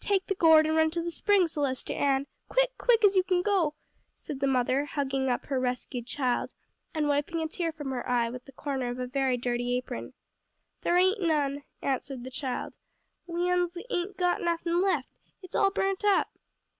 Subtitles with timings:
[0.00, 3.42] "Take the gourd and run to the spring Celestia Ann; quick, quick as you kin
[3.42, 3.74] go,"
[4.14, 6.54] said the mother hugging up her rescued child,
[6.94, 10.14] and wiping a tear from her eye with the corner of a very dirty apron.
[10.80, 12.78] "There ain't none," answered the child,
[13.26, 15.10] "we uns ain't got nothin' left;
[15.42, 16.28] it's all burnt up."